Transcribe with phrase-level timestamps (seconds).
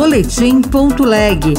[0.00, 1.52] Boletim.leg.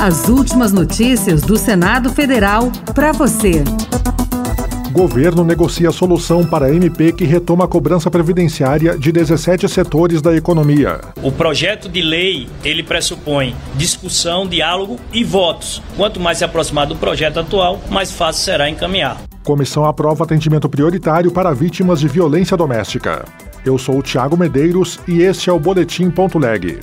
[0.00, 3.64] As últimas notícias do Senado Federal para você.
[4.92, 10.32] Governo negocia solução para a MP que retoma a cobrança previdenciária de 17 setores da
[10.36, 11.00] economia.
[11.24, 15.82] O projeto de lei, ele pressupõe discussão, diálogo e votos.
[15.96, 19.20] Quanto mais se aproximar do projeto atual, mais fácil será encaminhar.
[19.42, 23.24] Comissão aprova atendimento prioritário para vítimas de violência doméstica.
[23.64, 26.78] Eu sou o Tiago Medeiros e este é o Boletim.leg.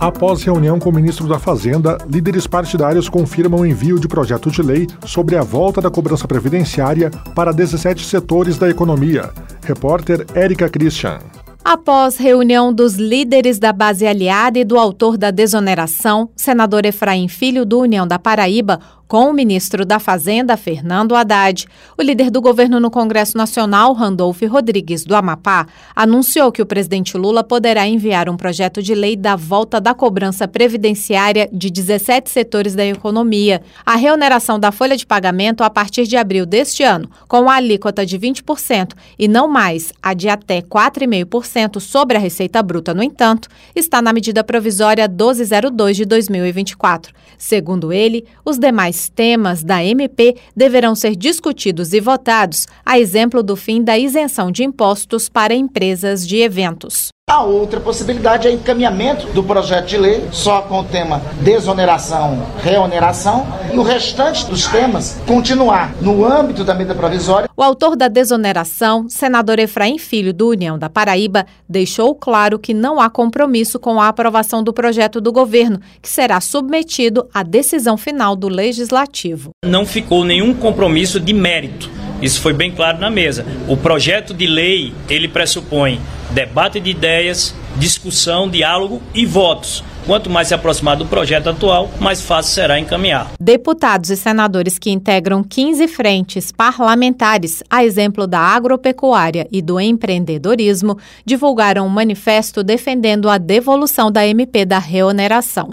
[0.00, 4.62] Após reunião com o ministro da Fazenda, líderes partidários confirmam o envio de projeto de
[4.62, 9.30] lei sobre a volta da cobrança previdenciária para 17 setores da economia.
[9.60, 11.18] Repórter Érica Christian.
[11.64, 17.66] Após reunião dos líderes da base aliada e do autor da desoneração, senador Efraim Filho
[17.66, 18.78] do União da Paraíba,
[19.08, 21.66] com o ministro da Fazenda, Fernando Haddad.
[21.96, 27.16] O líder do governo no Congresso Nacional, Randolph Rodrigues, do Amapá, anunciou que o presidente
[27.16, 32.74] Lula poderá enviar um projeto de lei da volta da cobrança previdenciária de 17 setores
[32.74, 37.48] da economia, a reoneração da folha de pagamento a partir de abril deste ano, com
[37.48, 42.92] a alíquota de 20% e não mais a de até 4,5% sobre a receita bruta,
[42.92, 47.14] no entanto, está na medida provisória 1202 de 2024.
[47.38, 53.54] Segundo ele, os demais temas da MP deverão ser discutidos e votados, a exemplo do
[53.54, 57.10] fim da isenção de impostos para empresas de eventos.
[57.28, 63.46] A outra possibilidade é encaminhamento do projeto de lei, só com o tema desoneração, reoneração,
[63.70, 67.46] e o restante dos temas continuar no âmbito da medida provisória.
[67.54, 72.98] O autor da desoneração, senador Efraim Filho, do União da Paraíba, deixou claro que não
[72.98, 78.34] há compromisso com a aprovação do projeto do governo, que será submetido à decisão final
[78.34, 79.50] do legislativo.
[79.66, 83.46] Não ficou nenhum compromisso de mérito isso foi bem claro na mesa.
[83.68, 89.82] O projeto de lei, ele pressupõe debate de ideias, discussão, diálogo e votos.
[90.06, 93.30] Quanto mais se aproximar do projeto atual, mais fácil será encaminhar.
[93.38, 100.96] Deputados e senadores que integram 15 frentes parlamentares, a exemplo da agropecuária e do empreendedorismo,
[101.26, 105.70] divulgaram um manifesto defendendo a devolução da MP da reoneração.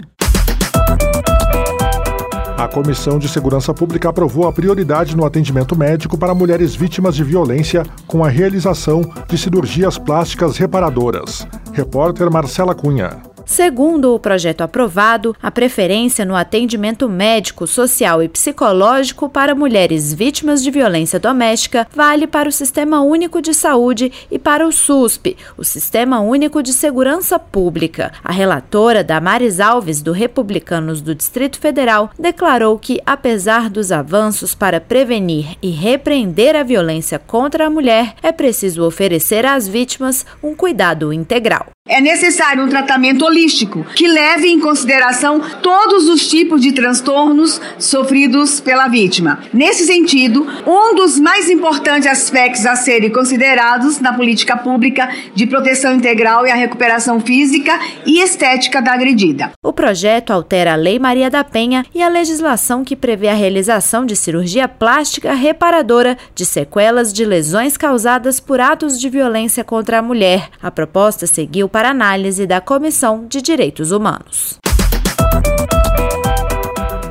[2.56, 7.22] A Comissão de Segurança Pública aprovou a prioridade no atendimento médico para mulheres vítimas de
[7.22, 11.46] violência com a realização de cirurgias plásticas reparadoras.
[11.74, 13.35] Repórter Marcela Cunha.
[13.46, 20.64] Segundo o projeto aprovado, a preferência no atendimento médico, social e psicológico para mulheres vítimas
[20.64, 25.62] de violência doméstica vale para o Sistema Único de Saúde e para o SUSP, o
[25.62, 28.12] Sistema Único de Segurança Pública.
[28.22, 34.80] A relatora Damares Alves, do Republicanos do Distrito Federal, declarou que, apesar dos avanços para
[34.80, 41.12] prevenir e repreender a violência contra a mulher, é preciso oferecer às vítimas um cuidado
[41.12, 41.75] integral.
[41.88, 48.58] É necessário um tratamento holístico que leve em consideração todos os tipos de transtornos sofridos
[48.58, 49.38] pela vítima.
[49.52, 55.94] Nesse sentido, um dos mais importantes aspectos a serem considerados na política pública de proteção
[55.94, 59.52] integral é a recuperação física e estética da agredida.
[59.62, 64.04] O projeto altera a Lei Maria da Penha e a legislação que prevê a realização
[64.04, 70.02] de cirurgia plástica reparadora de sequelas de lesões causadas por atos de violência contra a
[70.02, 70.48] mulher.
[70.60, 74.58] A proposta seguiu para análise da Comissão de Direitos Humanos.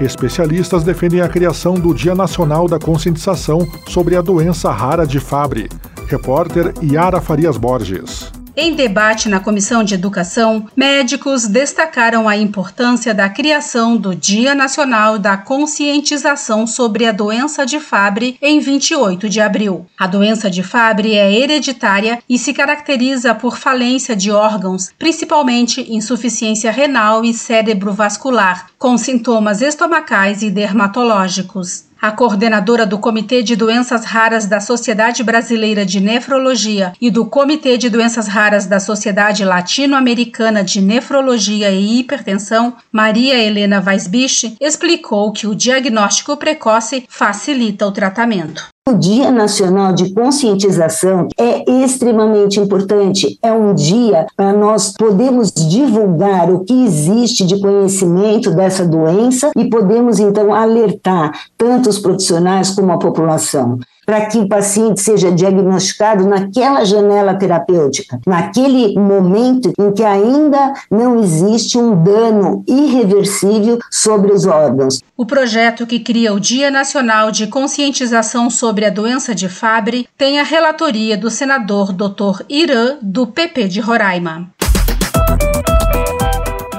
[0.01, 5.69] Especialistas defendem a criação do Dia Nacional da Conscientização sobre a doença rara de Fabry.
[6.07, 8.34] Repórter Yara Farias Borges.
[8.57, 15.19] Em debate na Comissão de Educação, médicos destacaram a importância da criação do Dia Nacional
[15.19, 19.85] da Conscientização sobre a Doença de Fabry em 28 de abril.
[19.99, 26.71] A doença de Fabry é hereditária e se caracteriza por falência de órgãos, principalmente insuficiência
[26.71, 31.83] renal e cérebro-vascular, com sintomas estomacais e dermatológicos.
[32.05, 37.79] A coordenadora do Comitê de Doenças Raras da Sociedade Brasileira de Nefrologia e do Comitê
[37.79, 45.47] de Doenças Raras da Sociedade Latino-Americana de Nefrologia e Hipertensão, Maria Helena Weisbich, explicou que
[45.47, 48.74] o diagnóstico precoce facilita o tratamento.
[48.87, 53.35] O Dia Nacional de Conscientização é extremamente importante.
[53.41, 59.67] É um dia para nós podermos divulgar o que existe de conhecimento dessa doença e
[59.71, 66.27] podemos então alertar tanto os profissionais como a população para que o paciente seja diagnosticado
[66.27, 74.45] naquela janela terapêutica, naquele momento em que ainda não existe um dano irreversível sobre os
[74.45, 74.99] órgãos.
[75.17, 80.39] O projeto que cria o Dia Nacional de Conscientização sobre a Doença de Fabry tem
[80.39, 82.43] a relatoria do senador Dr.
[82.49, 84.49] Irã, do PP de Roraima.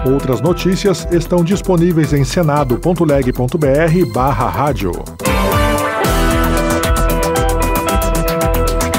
[0.06, 4.92] Outras notícias estão disponíveis em senado.leg.br barra rádio.